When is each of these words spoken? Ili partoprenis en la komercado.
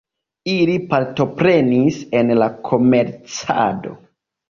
Ili 0.53 0.77
partoprenis 0.93 2.01
en 2.23 2.35
la 2.43 2.51
komercado. 2.73 3.99